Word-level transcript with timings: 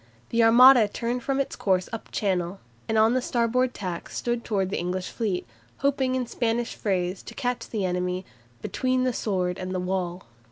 The 0.29 0.43
Armada 0.43 0.87
turned 0.87 1.21
from 1.21 1.39
its 1.39 1.55
course 1.55 1.87
up 1.93 2.09
Channel, 2.11 2.59
and 2.89 2.97
on 2.97 3.13
the 3.13 3.21
starboard 3.21 3.75
tack 3.75 4.09
stood 4.09 4.43
towards 4.43 4.71
the 4.71 4.79
English 4.79 5.09
fleet, 5.11 5.45
hoping 5.77 6.15
in 6.15 6.25
Spanish 6.25 6.73
phrase 6.73 7.21
to 7.21 7.35
catch 7.35 7.69
the 7.69 7.85
enemy 7.85 8.25
"between 8.63 9.03
the 9.03 9.13
sword 9.13 9.59
and 9.59 9.75
the 9.75 9.79
wall." 9.79 10.23